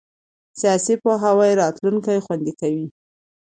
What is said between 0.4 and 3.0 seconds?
سیاسي پوهاوی راتلونکی خوندي کوي